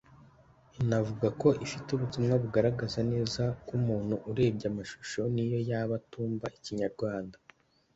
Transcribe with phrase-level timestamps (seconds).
[0.81, 7.37] Inavuga ko ifite ubutumwa bugaragara neza k’umuntu urebye amashusho n’iyo yaba atumva Ikinyarwanda